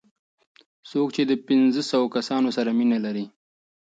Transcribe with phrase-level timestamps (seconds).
[0.89, 3.25] څوک چې د پنځوسو کسانو سره مینه لري.